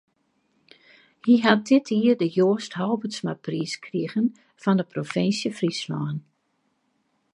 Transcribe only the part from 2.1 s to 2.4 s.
de